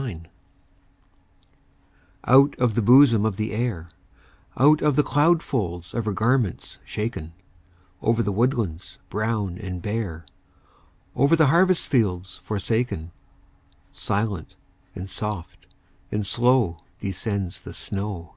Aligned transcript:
SNOW 0.00 0.06
FLAKES 0.08 0.22
Out 2.24 2.54
of 2.58 2.74
the 2.74 2.80
bosom 2.80 3.26
of 3.26 3.36
the 3.36 3.52
Air, 3.52 3.90
Out 4.56 4.80
of 4.80 4.96
the 4.96 5.02
cloud 5.02 5.42
folds 5.42 5.92
of 5.92 6.06
her 6.06 6.14
garments 6.14 6.78
shaken, 6.86 7.34
Over 8.00 8.22
the 8.22 8.32
woodlands 8.32 8.98
brown 9.10 9.58
and 9.58 9.82
bare, 9.82 10.24
Over 11.14 11.36
the 11.36 11.48
harvest 11.48 11.86
fields 11.86 12.40
forsaken, 12.44 13.12
Silent, 13.92 14.54
and 14.94 15.10
soft, 15.10 15.66
and 16.10 16.26
slow 16.26 16.78
Descends 17.02 17.60
the 17.60 17.74
snow. 17.74 18.36